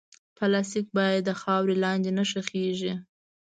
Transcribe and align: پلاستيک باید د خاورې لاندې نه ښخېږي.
پلاستيک 0.37 0.87
باید 0.97 1.21
د 1.25 1.31
خاورې 1.41 1.75
لاندې 1.83 2.11
نه 2.17 2.23
ښخېږي. 2.29 2.93